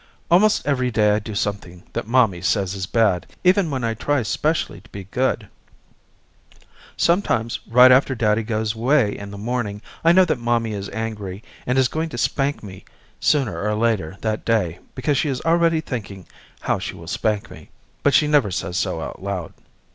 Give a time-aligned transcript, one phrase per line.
[0.31, 4.23] Almost every day I do something that mommy says is bad even when I try
[4.23, 5.47] specially to be good.
[6.97, 11.43] Sometimes right after daddy goes away in the morning I know that mommy is angry
[11.67, 12.83] and is going to spank me
[13.19, 16.25] sooner or later that day because she is already thinking
[16.61, 17.69] how she will spank me,
[18.01, 19.53] but she never says so out loud.